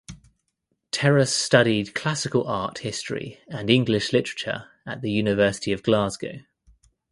Terras 0.89 1.31
studied 1.31 1.93
classical 1.93 2.47
art 2.47 2.79
history 2.79 3.39
and 3.47 3.69
English 3.69 4.11
literature 4.11 4.67
at 4.83 5.03
the 5.03 5.11
University 5.11 5.71
of 5.73 5.83
Glasgow. 5.83 6.39